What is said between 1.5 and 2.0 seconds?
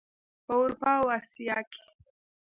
کې.